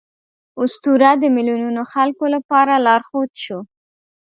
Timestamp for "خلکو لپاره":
1.93-2.73